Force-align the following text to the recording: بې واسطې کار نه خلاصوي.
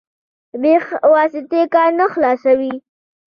بې 0.61 0.73
واسطې 1.13 1.61
کار 1.73 1.89
نه 1.99 2.05
خلاصوي. 2.13 2.73